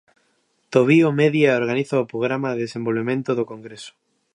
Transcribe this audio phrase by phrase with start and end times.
[0.73, 3.91] Tobío media e organiza o programa e desenvolvemento do congreso.